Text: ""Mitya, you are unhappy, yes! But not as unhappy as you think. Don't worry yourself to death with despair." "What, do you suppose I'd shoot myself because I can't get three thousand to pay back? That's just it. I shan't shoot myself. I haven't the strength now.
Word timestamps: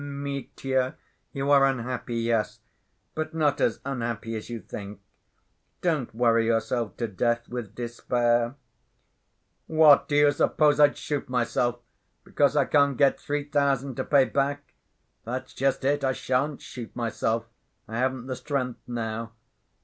""Mitya, 0.01 0.95
you 1.31 1.51
are 1.51 1.63
unhappy, 1.63 2.15
yes! 2.15 2.59
But 3.13 3.35
not 3.35 3.61
as 3.61 3.79
unhappy 3.85 4.35
as 4.35 4.49
you 4.49 4.59
think. 4.59 4.99
Don't 5.81 6.15
worry 6.15 6.43
yourself 6.47 6.97
to 6.97 7.07
death 7.07 7.47
with 7.47 7.75
despair." 7.75 8.55
"What, 9.67 10.07
do 10.07 10.15
you 10.15 10.31
suppose 10.31 10.79
I'd 10.79 10.97
shoot 10.97 11.29
myself 11.29 11.81
because 12.23 12.55
I 12.55 12.65
can't 12.65 12.97
get 12.97 13.19
three 13.19 13.43
thousand 13.43 13.93
to 13.97 14.03
pay 14.03 14.25
back? 14.25 14.73
That's 15.23 15.53
just 15.53 15.85
it. 15.85 16.03
I 16.03 16.13
shan't 16.13 16.61
shoot 16.63 16.95
myself. 16.95 17.45
I 17.87 17.99
haven't 17.99 18.25
the 18.25 18.35
strength 18.35 18.79
now. 18.87 19.33